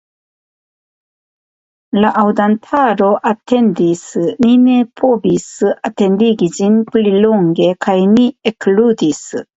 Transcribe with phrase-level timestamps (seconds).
[1.97, 4.01] La aŭdantaro atendis;
[4.45, 5.45] ni ne povis
[5.91, 9.23] atendigi ĝin pli longe, kaj ni ekludis.